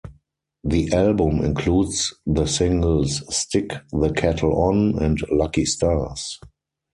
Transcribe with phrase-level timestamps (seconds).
[0.63, 6.39] The album includes the singles "Stick the Kettle On" and "Lucky Stars".